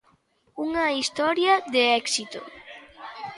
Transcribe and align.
Unha 0.65 0.85
historia 0.99 1.53
de 1.73 1.83
éxito. 2.01 2.39